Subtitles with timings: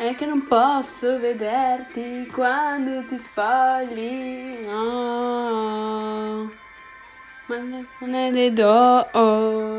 [0.00, 4.64] è che non posso vederti quando ti spogli.
[4.66, 6.50] No.
[7.44, 9.69] Ma non è dei doors.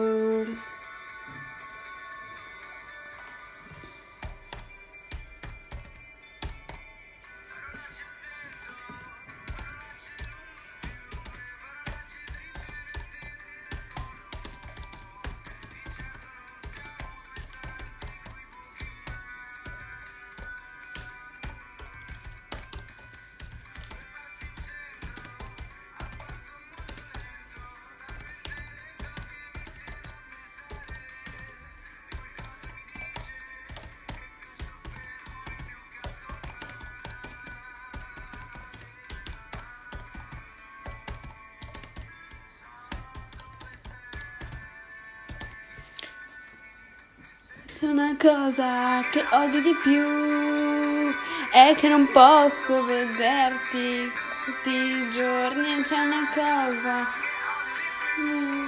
[47.81, 51.11] C'è una cosa che odio di più
[51.51, 54.07] è che non posso vederti
[54.45, 55.81] tutti i giorni.
[55.81, 57.07] C'è una cosa
[58.19, 58.67] mm,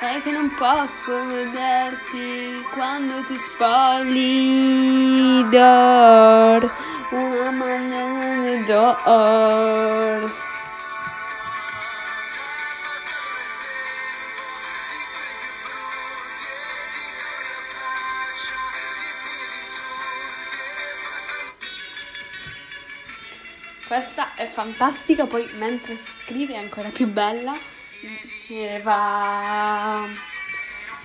[0.00, 5.48] è che non posso vederti quando ti spogli.
[7.10, 10.41] Una mano nei doors.
[24.62, 27.52] Fantastica, poi mentre si scrive è ancora più bella.
[28.48, 30.06] E va.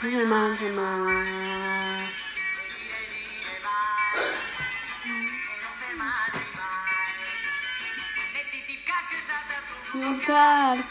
[0.02, 1.16] Ma, ma...
[9.94, 10.86] Go kart,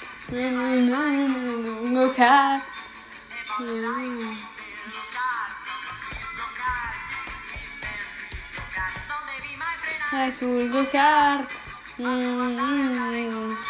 [1.93, 2.65] go kart.
[10.11, 11.56] È sul go kart.
[11.99, 13.66] Mm-hmm.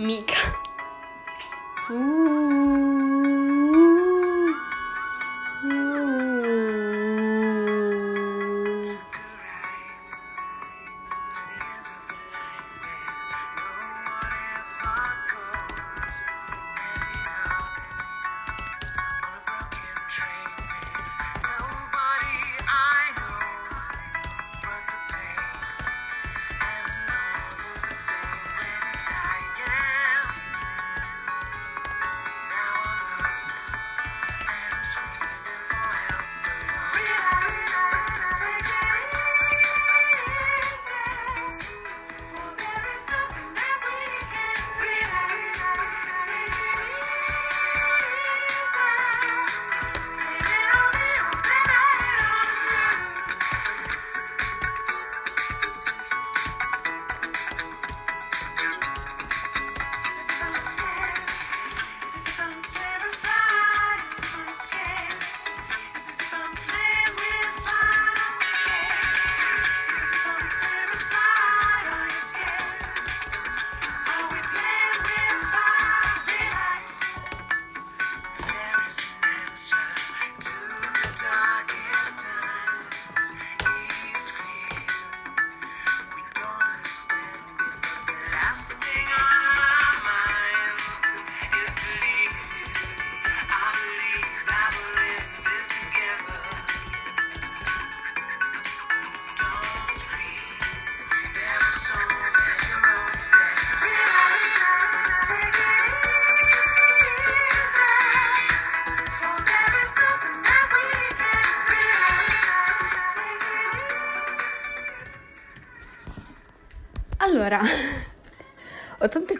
[0.00, 0.32] みか
[1.92, 1.94] ん。
[1.94, 2.29] う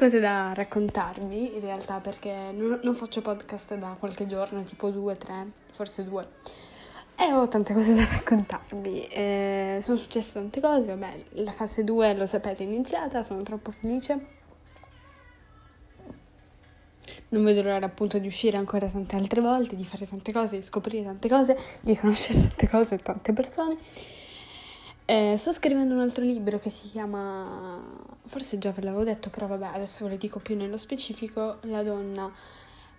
[0.00, 5.19] cose da raccontarvi in realtà perché non, non faccio podcast da qualche giorno, tipo due,
[5.19, 6.26] tre, forse due.
[7.16, 9.09] E ho tante cose da raccontarvi.
[9.09, 13.73] Eh, sono successe tante cose, vabbè, la fase 2 lo sapete è iniziata, sono troppo
[13.73, 14.38] felice
[17.28, 20.62] non vedo l'ora appunto di uscire ancora tante altre volte, di fare tante cose, di
[20.62, 23.76] scoprire tante cose, di conoscere tante cose e tante persone.
[25.11, 27.83] Eh, sto scrivendo un altro libro che si chiama,
[28.26, 31.83] forse già ve l'avevo detto, però vabbè, adesso ve lo dico più nello specifico, La
[31.83, 32.33] donna,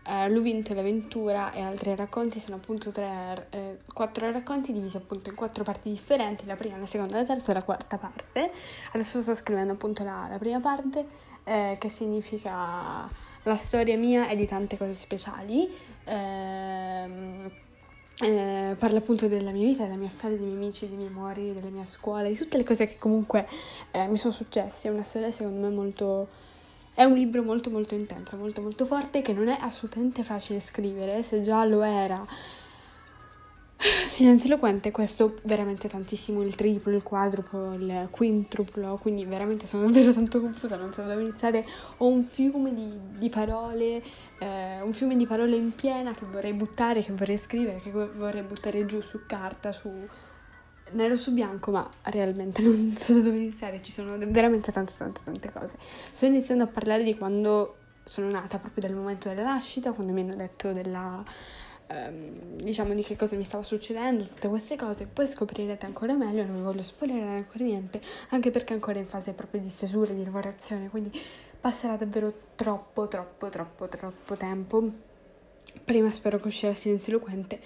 [0.05, 5.29] eh, L'Uvinto e l'avventura e altri racconti, sono appunto tre, eh, quattro racconti divisi appunto
[5.29, 8.51] in quattro parti differenti, la prima, la seconda, la terza e la quarta parte.
[8.91, 11.05] Adesso sto scrivendo appunto la, la prima parte,
[11.45, 13.07] eh, che significa
[13.43, 15.73] la storia mia è di tante cose speciali.
[16.03, 17.49] Ehm,
[18.21, 21.53] eh, parla appunto della mia vita, della mia storia, dei miei amici, dei miei amori,
[21.53, 23.47] della mia scuola, di tutte le cose che comunque
[23.91, 24.87] eh, mi sono successe.
[24.87, 26.27] È una storia secondo me molto...
[26.93, 31.23] È un libro molto molto intenso, molto molto forte che non è assolutamente facile scrivere,
[31.23, 32.25] se già lo era
[33.81, 40.13] Silenzio eloquente, questo veramente tantissimo, il triplo, il quadruplo, il quintruplo, quindi veramente sono davvero
[40.13, 41.65] tanto confusa, non so dove iniziare,
[41.97, 44.03] ho un fiume di, di parole,
[44.37, 48.43] eh, un fiume di parole in piena che vorrei buttare, che vorrei scrivere, che vorrei
[48.43, 49.89] buttare giù su carta, su
[50.91, 55.51] nero su bianco, ma realmente non so dove iniziare, ci sono veramente tante tante tante
[55.51, 55.77] cose.
[56.11, 60.21] Sto iniziando a parlare di quando sono nata, proprio dal momento della nascita, quando mi
[60.21, 61.23] hanno detto della
[61.91, 66.45] ehm, diciamo di che cosa mi stava succedendo, tutte queste cose, poi scoprirete ancora meglio,
[66.45, 70.13] non vi voglio spoilerare ancora niente, anche perché è ancora in fase proprio di stesura,
[70.13, 71.11] di lavorazione, quindi
[71.59, 74.89] passerà davvero troppo, troppo, troppo, troppo tempo.
[75.83, 77.59] Prima spero che uscirà Silenzio Eloquente,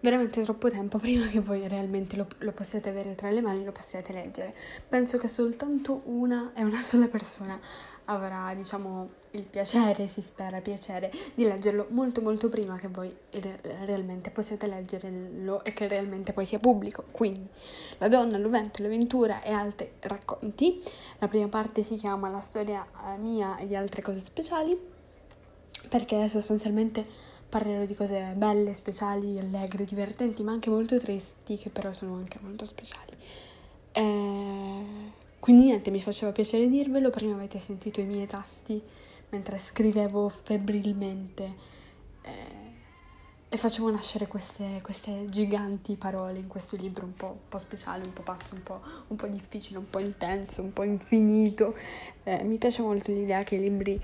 [0.00, 3.72] veramente troppo tempo prima che voi realmente lo, lo possiate avere tra le mani, lo
[3.72, 4.54] possiate leggere.
[4.88, 7.58] Penso che soltanto una e una sola persona
[8.06, 13.14] avrà, diciamo, il piacere, si spera piacere, di leggerlo molto molto prima che voi
[13.84, 17.04] realmente possiate leggerlo e che realmente poi sia pubblico.
[17.10, 17.46] Quindi,
[17.98, 20.82] La donna, l'ovento, l'avventura e altri racconti.
[21.18, 24.78] La prima parte si chiama La storia eh, mia e di altre cose speciali,
[25.88, 27.04] perché sostanzialmente
[27.48, 32.38] parlerò di cose belle, speciali, allegre, divertenti, ma anche molto tristi, che però sono anche
[32.40, 33.12] molto speciali.
[33.92, 38.80] Eh quindi niente, mi faceva piacere dirvelo, prima avete sentito i miei tasti
[39.30, 41.54] mentre scrivevo febbrilmente
[42.22, 42.30] eh,
[43.48, 48.04] e facevo nascere queste, queste, giganti parole in questo libro un po', un po speciale,
[48.04, 51.74] un po' pazzo, un po', un po', difficile, un po' intenso, un po' infinito.
[52.22, 54.00] Eh, mi piace molto l'idea che i libri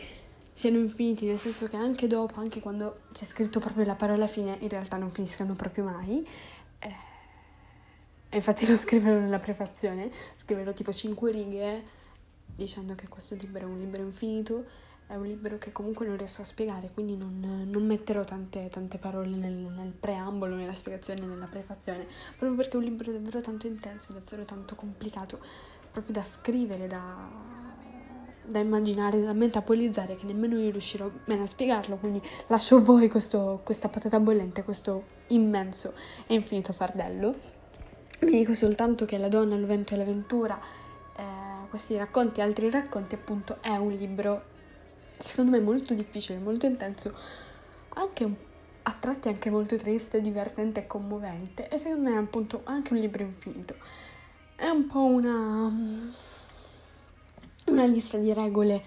[0.52, 4.56] siano infiniti, nel senso che anche dopo, anche quando c'è scritto proprio la parola fine,
[4.58, 6.26] in realtà non finiscano proprio mai.
[8.30, 11.82] E infatti lo scriverò nella prefazione, scriverò tipo 5 righe
[12.54, 14.64] dicendo che questo libro è un libro infinito,
[15.06, 18.98] è un libro che comunque non riesco a spiegare, quindi non, non metterò tante, tante
[18.98, 22.06] parole nel, nel, preambolo, nella spiegazione, nella prefazione,
[22.36, 25.40] proprio perché è un libro davvero tanto intenso, davvero tanto complicato,
[25.90, 27.30] proprio da scrivere, da,
[28.44, 33.08] da immaginare, da metabolizzare, che nemmeno io riuscirò bene a spiegarlo, quindi lascio a voi
[33.08, 35.94] questo, questa patata bollente, questo immenso
[36.26, 37.57] e infinito fardello.
[38.20, 40.60] Vi dico soltanto che La donna, il vento e l'avventura,
[41.16, 44.56] eh, questi racconti e altri racconti, appunto, è un libro
[45.18, 47.14] secondo me molto difficile, molto intenso,
[47.90, 48.46] anche
[48.82, 51.68] a tratti anche molto triste, divertente e commovente.
[51.68, 53.76] E secondo me è appunto anche un libro infinito.
[54.56, 55.70] È un po' una,
[57.66, 58.82] una lista di regole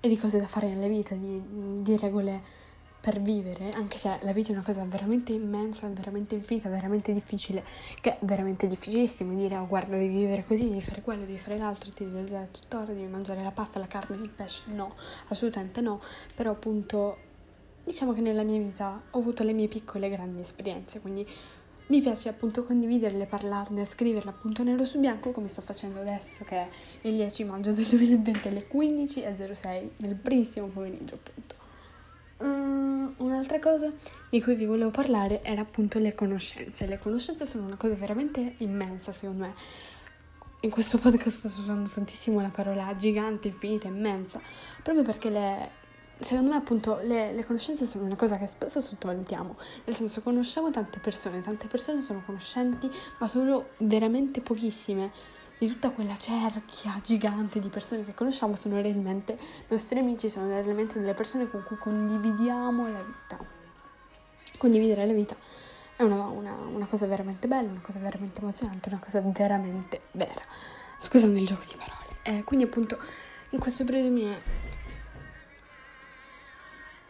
[0.00, 1.42] e di cose da fare nella vita, di,
[1.80, 2.62] di regole
[3.04, 7.62] per vivere, anche se la vita è una cosa veramente immensa, veramente infinita, veramente difficile,
[8.00, 11.58] che è veramente difficilissimo dire oh guarda devi vivere così, devi fare quello, devi fare
[11.58, 14.94] l'altro, ti devi alzare tutt'ora, devi mangiare la pasta, la carne, il pesce, no,
[15.28, 16.00] assolutamente no,
[16.34, 17.18] però appunto
[17.84, 21.28] diciamo che nella mia vita ho avuto le mie piccole e grandi esperienze, quindi
[21.88, 26.56] mi piace appunto condividerle, parlarne, scriverle appunto nero su bianco come sto facendo adesso che
[26.56, 26.68] è
[27.02, 31.63] il 10 maggio del 2020 alle 15.06 del primissimo pomeriggio appunto.
[32.42, 33.92] Mm, un'altra cosa
[34.28, 36.86] di cui vi volevo parlare era appunto le conoscenze.
[36.86, 39.54] Le conoscenze sono una cosa veramente immensa, secondo me.
[40.60, 44.40] In questo podcast sto usando tantissimo la parola gigante, infinita, immensa,
[44.82, 45.70] proprio perché le,
[46.20, 50.70] secondo me appunto le, le, conoscenze sono una cosa che spesso sottovalutiamo, nel senso conosciamo
[50.70, 55.12] tante persone, tante persone sono conoscenti, ma solo veramente pochissime
[55.58, 60.98] di tutta quella cerchia gigante di persone che conosciamo sono realmente nostri amici, sono realmente
[60.98, 63.38] delle persone con cui condividiamo la vita.
[64.58, 65.36] Condividere la vita
[65.96, 70.42] è una, una, una cosa veramente bella, una cosa veramente emozionante, una cosa veramente vera.
[70.98, 72.18] Scusando il gioco di parole.
[72.22, 72.98] Eh, quindi appunto
[73.50, 74.40] in questo periodo mi è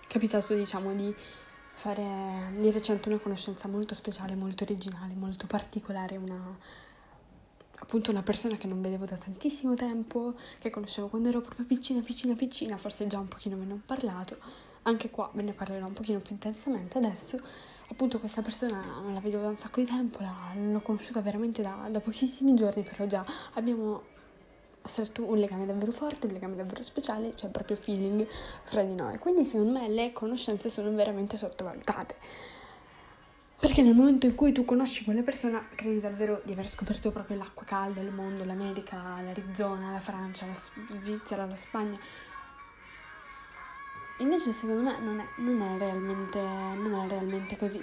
[0.06, 1.14] capitato, diciamo, di
[1.72, 6.56] fare di recente una conoscenza molto speciale, molto originale, molto particolare, una
[7.78, 12.00] appunto una persona che non vedevo da tantissimo tempo, che conoscevo quando ero proprio piccina,
[12.00, 14.37] piccina, piccina, forse già un pochino me ne ho parlato,
[14.83, 17.38] anche qua ve ne parlerò un pochino più intensamente adesso,
[17.88, 21.62] appunto questa persona non la vedevo da un sacco di tempo, la, l'ho conosciuta veramente
[21.62, 24.12] da, da pochissimi giorni, però già abbiamo
[24.85, 28.26] stretto un legame davvero forte, un legame davvero speciale, c'è proprio feeling
[28.64, 29.19] fra di noi.
[29.19, 32.16] Quindi secondo me le conoscenze sono veramente sottovalutate.
[33.58, 37.38] Perché nel momento in cui tu conosci quella persona, credi davvero di aver scoperto proprio
[37.38, 41.99] l'acqua calda, il mondo, l'America, l'Arizona, la Francia, la Svizzera, la Spagna.
[44.18, 47.82] Invece secondo me non è, non è, realmente, non è realmente così.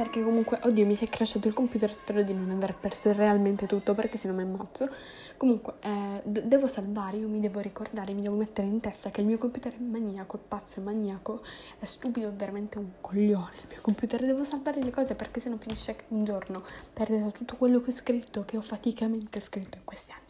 [0.00, 3.66] Perché comunque, oddio, mi si è crashato il computer, spero di non aver perso realmente
[3.66, 4.88] tutto perché se no mi ammazzo.
[5.36, 9.20] Comunque, eh, d- devo salvare, io mi devo ricordare, mi devo mettere in testa che
[9.20, 11.42] il mio computer è maniaco, è pazzo, è maniaco,
[11.78, 14.24] è stupido, è veramente un coglione il mio computer.
[14.24, 16.62] Devo salvare le cose perché se no finisce un giorno,
[16.94, 20.29] perderò tutto quello che ho scritto, che ho faticamente scritto in questi anni.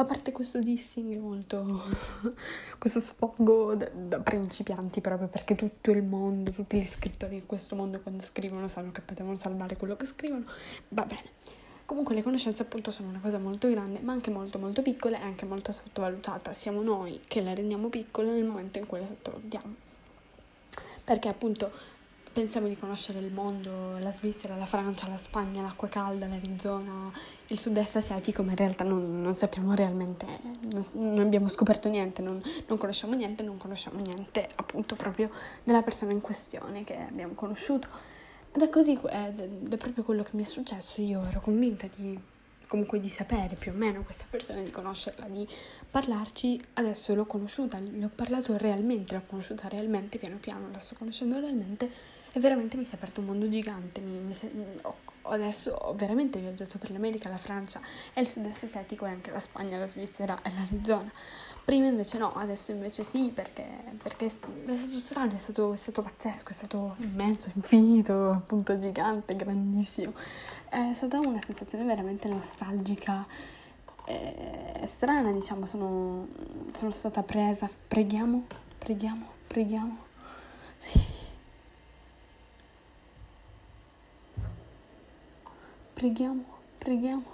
[0.00, 1.82] A parte questo dissing molto...
[2.78, 7.74] questo sfogo da, da, principianti proprio perché tutto il mondo, tutti gli scrittori in questo
[7.74, 10.44] mondo quando scrivono sanno che potevano salvare quello che scrivono,
[10.90, 11.30] va bene.
[11.84, 15.22] Comunque le conoscenze appunto sono una cosa molto grande, ma anche molto molto piccola e
[15.22, 16.54] anche molto sottovalutata.
[16.54, 19.74] Siamo noi che la rendiamo piccola nel momento in cui la sottovalutiamo.
[21.02, 21.72] Perché appunto
[22.38, 27.10] pensiamo di conoscere il mondo, la Svizzera, la Francia, la Spagna, l'acqua calda, l'Arizona,
[27.48, 30.24] il sud-est asiatico, ma in realtà non, non sappiamo realmente,
[30.70, 35.32] non, non, abbiamo scoperto niente, non, non, conosciamo niente, non conosciamo niente appunto proprio
[35.64, 37.88] della persona in questione che abbiamo conosciuto.
[38.52, 42.16] Ed è così, ed è proprio quello che mi è successo, io ero convinta di
[42.68, 45.44] comunque di sapere più o meno questa persona, di conoscerla, di
[45.90, 50.94] parlarci, adesso l'ho conosciuta, le ho parlato realmente, l'ho conosciuta realmente, piano piano la sto
[50.96, 54.00] conoscendo realmente e veramente mi si è aperto un mondo gigante.
[54.00, 54.34] Mi, mi
[54.82, 57.80] ho, adesso ho veramente viaggiato per l'America, la Francia
[58.14, 61.10] e il sud-est asiatico e anche la Spagna, la Svizzera e l'Arizona.
[61.64, 63.66] Prima invece no, adesso invece sì, perché,
[64.02, 69.36] perché è stato strano, è stato, è stato pazzesco, è stato immenso, infinito, appunto gigante,
[69.36, 70.14] grandissimo.
[70.68, 73.26] È stata una sensazione veramente nostalgica
[74.06, 76.28] e strana, diciamo, sono,
[76.72, 77.68] sono stata presa.
[77.88, 78.44] Preghiamo,
[78.78, 79.98] preghiamo, preghiamo.
[80.76, 81.26] Sì.
[85.98, 86.44] Preghiamo,
[86.78, 87.24] preghiamo,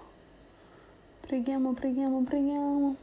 [1.21, 2.97] preghiamo, preghiamo, preghiamo.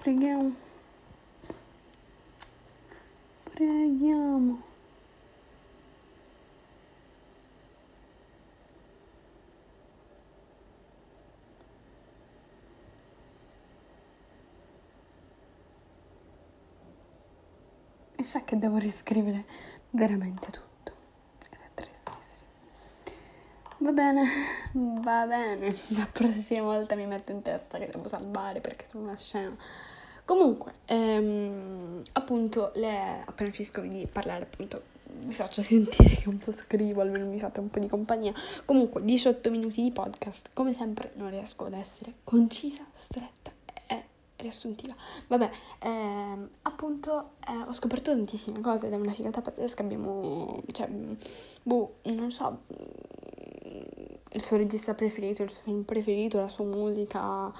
[0.00, 0.54] Preghiamo.
[3.52, 4.67] Preghiamo.
[18.28, 19.46] Sa che devo riscrivere
[19.90, 20.92] veramente tutto.
[21.50, 22.50] Ed è tristissimo.
[23.78, 24.24] Va bene,
[25.00, 25.74] va bene.
[25.96, 29.56] La prossima volta mi metto in testa che devo salvare perché sono una scena.
[30.26, 36.52] Comunque, ehm, appunto, le, appena finisco di parlare, appunto, vi faccio sentire che un po'
[36.52, 38.34] scrivo, almeno mi fate un po' di compagnia.
[38.66, 43.37] Comunque, 18 minuti di podcast, come sempre non riesco ad essere concisa, stretta
[44.38, 44.94] riassuntiva.
[45.26, 49.82] Vabbè, ehm, appunto eh, ho scoperto tantissime cose ed è una figata pazzesca.
[49.82, 50.88] Abbiamo, cioè,
[51.62, 52.62] boh, non so,
[54.32, 57.52] il suo regista preferito, il suo film preferito, la sua musica,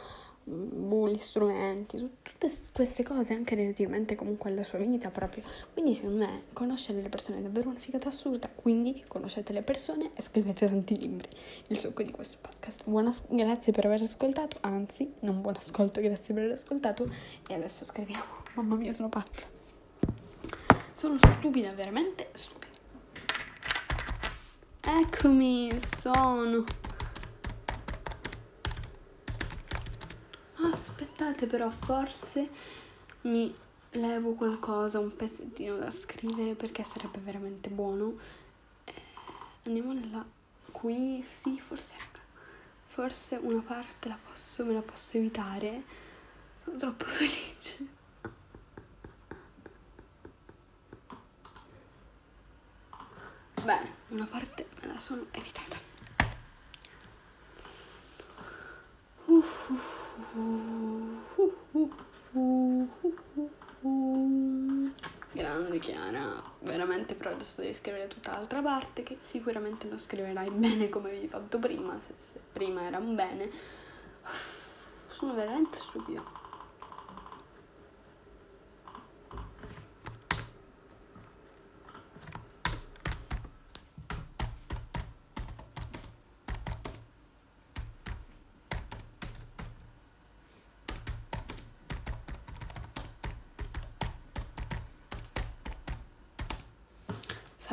[1.08, 5.42] gli strumenti, tutte queste cose anche relativamente comunque alla sua vita proprio.
[5.72, 10.10] Quindi secondo me conoscere le persone è davvero una figata assurda, quindi conoscete le persone
[10.14, 11.28] e scrivete tanti libri.
[11.68, 12.82] Il succo di questo podcast.
[12.84, 17.08] Buona, grazie per aver ascoltato, anzi, non buon ascolto, grazie per aver ascoltato
[17.48, 18.24] e adesso scriviamo.
[18.54, 19.46] Mamma mia, sono pazza.
[20.92, 22.66] Sono stupida, veramente stupida.
[24.80, 26.64] Eccomi, sono
[30.64, 32.48] aspettate però forse
[33.22, 33.54] mi
[33.92, 38.16] levo qualcosa, un pezzettino da scrivere perché sarebbe veramente buono.
[38.84, 38.92] Eh,
[39.64, 40.24] andiamo nella
[40.70, 41.94] qui, sì, forse
[42.98, 45.84] forse una parte la posso, me la posso evitare.
[46.56, 47.86] Sono troppo felice.
[53.62, 55.87] Bene, una parte me la sono evitata.
[65.32, 70.88] Grande Chiara, veramente, però adesso devi scrivere tutta l'altra parte che sicuramente non scriverai bene
[70.88, 73.50] come avevi fatto prima, se, se prima era un bene.
[75.08, 76.47] Sono veramente stupida.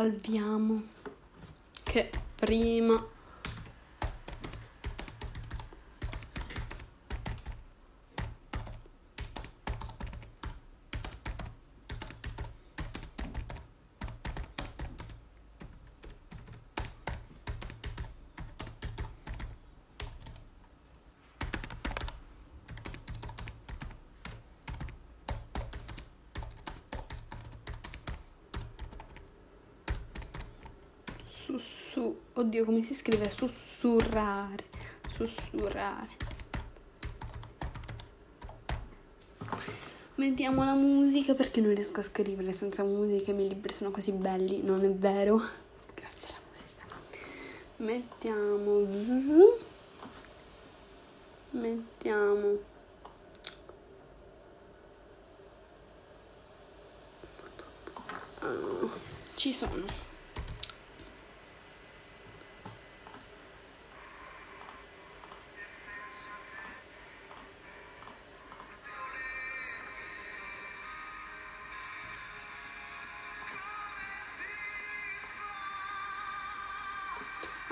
[0.05, 0.83] Salviamo.
[1.83, 3.03] Che prima
[31.45, 32.19] sussu...
[32.33, 33.29] Oddio, come si scrive?
[33.29, 34.65] Sussurrare.
[35.11, 36.33] Sussurrare.
[40.15, 43.31] Mettiamo la musica perché non riesco a scrivere senza musica.
[43.31, 45.39] I miei libri sono così belli, non è vero?
[45.93, 46.85] Grazie alla musica.
[47.77, 49.53] Mettiamo.
[51.51, 52.73] Mettiamo.
[58.41, 58.89] Uh,
[59.35, 60.14] ci sono.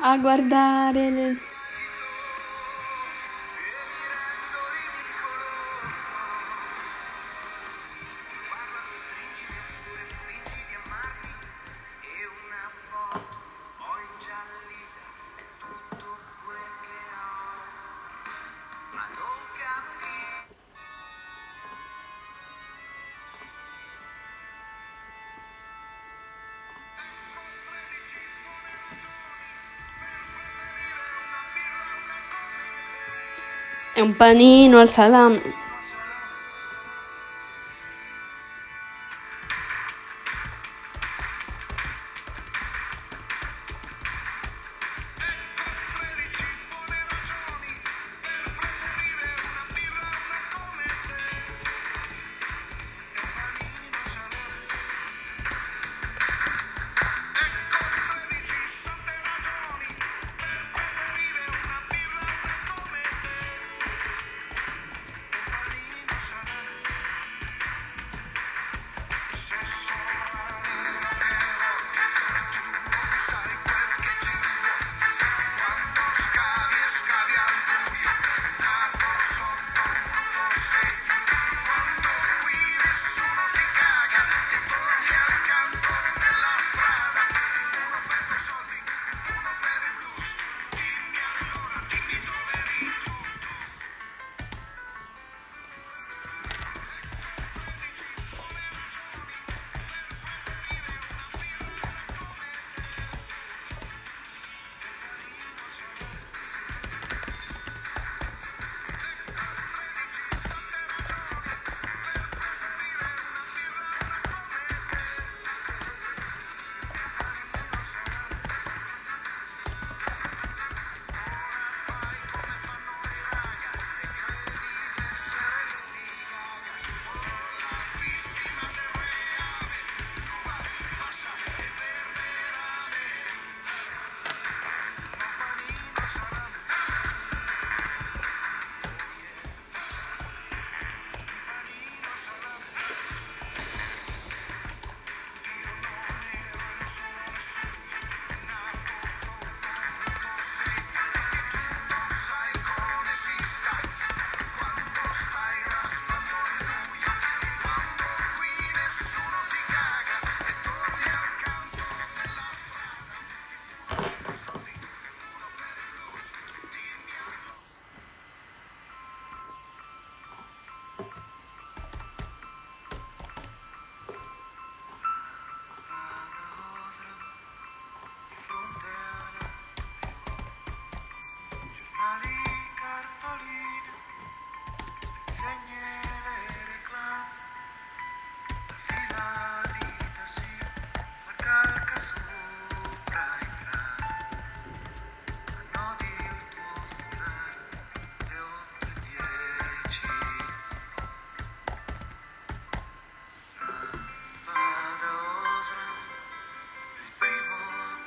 [0.03, 1.52] A guardare le...
[34.01, 35.41] un panino al salame.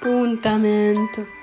[0.06, 1.35] appuntamento.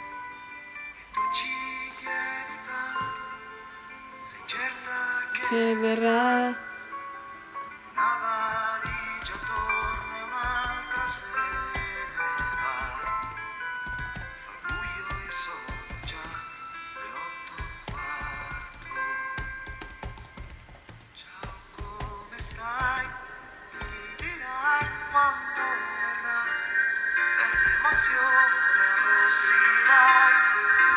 [27.93, 30.05] canzone rossirà,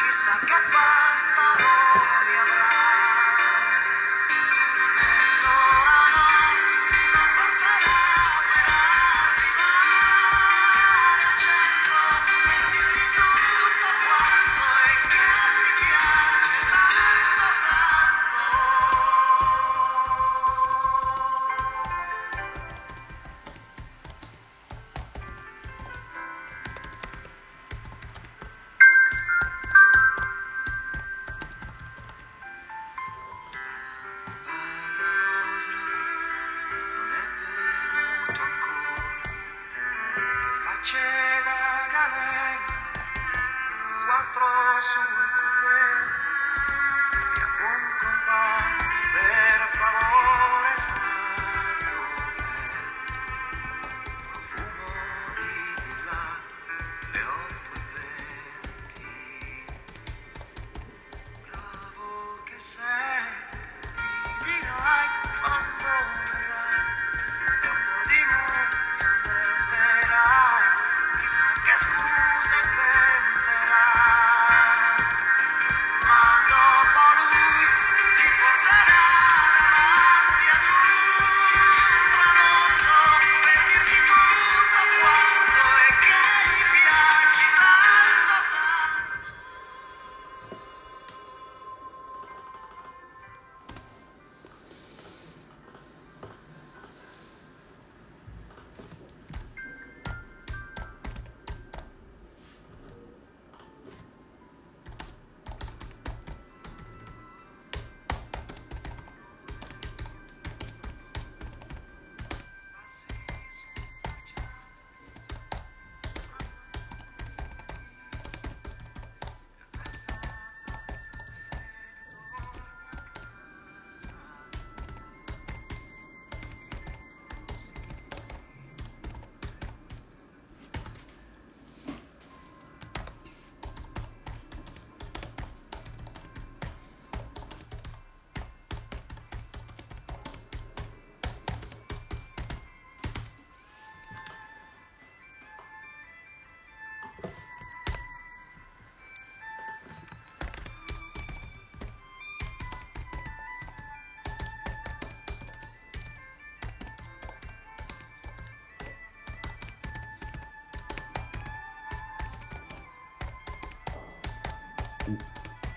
[0.00, 0.56] chissà che.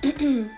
[0.01, 0.49] 咳 咳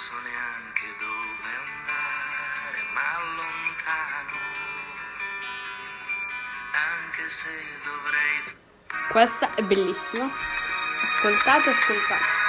[0.00, 4.38] so neanche dove andare, ma lontano,
[6.72, 7.50] anche se
[7.84, 9.08] dovrei...
[9.10, 10.30] Questa è bellissima.
[11.02, 12.39] Ascoltate, ascoltate.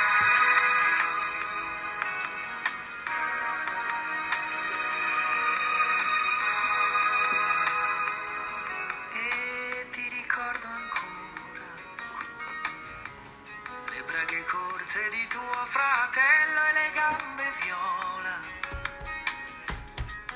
[14.41, 18.39] le corse di tuo fratello e le gambe viola.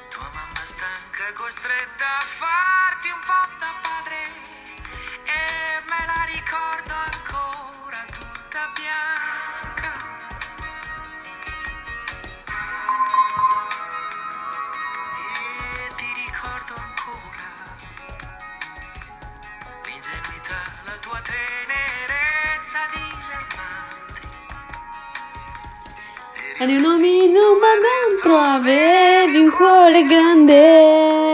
[0.09, 3.64] Tua mamma stanca costretta a farti un po' da...
[26.65, 31.24] Eri un omino ma dentro avevi un cuore grande.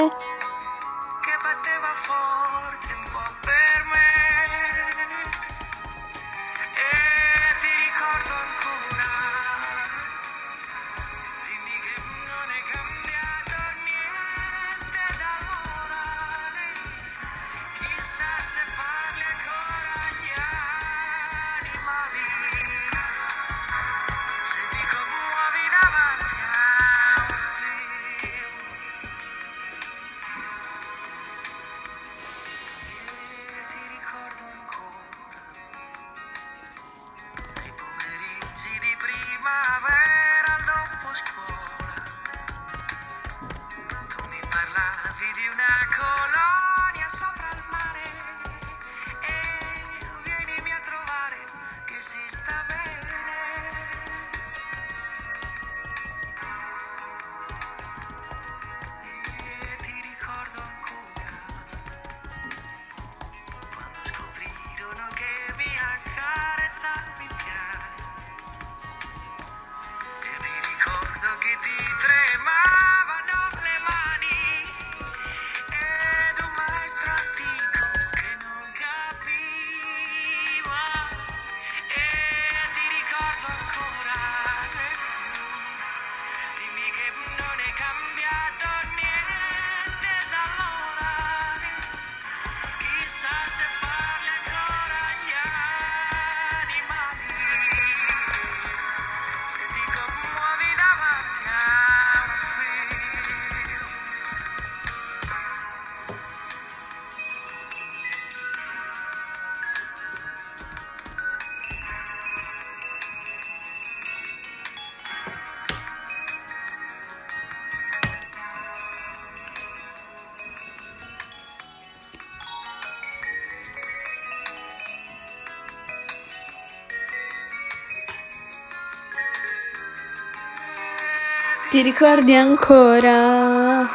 [131.81, 133.87] ricordi ancora?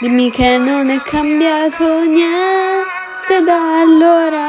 [0.00, 4.43] Dimmi che non è cambiato niente da allora.